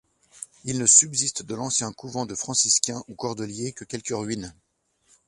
[0.65, 4.51] Il ne subsiste de l'ancien couvent de franciscains ou cordeliers que quelques ruines.